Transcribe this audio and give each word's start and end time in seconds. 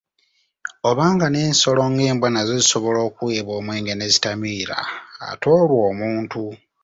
Obanga 0.89 1.25
n'ensolo 1.29 1.83
ng'embwa 1.91 2.27
nazo 2.29 2.53
zisobola 2.61 2.99
okuweebwa 3.07 3.53
omwenge 3.59 3.93
ne 3.95 4.07
zitamiira 4.13 4.77
ate 5.29 5.47
olwo 5.57 5.77
omuntu! 5.91 6.43